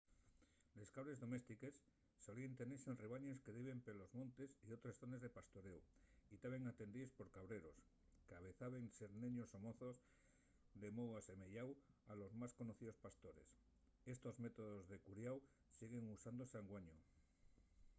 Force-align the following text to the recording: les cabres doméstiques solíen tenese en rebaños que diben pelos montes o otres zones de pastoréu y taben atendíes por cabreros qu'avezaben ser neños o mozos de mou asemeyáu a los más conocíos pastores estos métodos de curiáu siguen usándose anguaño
les 0.79 0.91
cabres 0.93 1.19
doméstiques 1.23 1.75
solíen 2.25 2.55
tenese 2.61 2.87
en 2.91 2.97
rebaños 3.01 3.41
que 3.45 3.53
diben 3.57 3.81
pelos 3.87 4.11
montes 4.19 4.51
o 4.65 4.73
otres 4.77 4.97
zones 5.01 5.21
de 5.25 5.31
pastoréu 5.35 5.79
y 6.33 6.35
taben 6.43 6.65
atendíes 6.71 7.13
por 7.17 7.27
cabreros 7.37 7.77
qu'avezaben 8.27 8.85
ser 8.97 9.11
neños 9.23 9.51
o 9.57 9.59
mozos 9.67 9.97
de 10.81 10.89
mou 10.97 11.09
asemeyáu 11.21 11.69
a 12.11 12.13
los 12.21 12.31
más 12.39 12.51
conocíos 12.59 12.97
pastores 13.05 13.49
estos 14.15 14.35
métodos 14.45 14.83
de 14.91 14.97
curiáu 15.05 15.37
siguen 15.77 16.05
usándose 16.17 16.55
anguaño 16.61 16.97